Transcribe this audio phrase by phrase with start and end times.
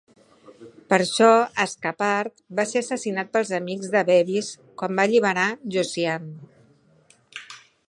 [0.93, 1.27] Per això
[1.65, 4.51] Ascapart va ser assassinat pels amics de Bevis
[4.83, 7.49] quan van alliberar Josiane.